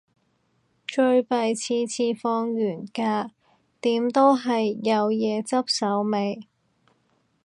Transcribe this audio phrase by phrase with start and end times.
[0.87, 3.29] 最弊次次放完假，
[3.81, 6.41] 點都係有嘢執手尾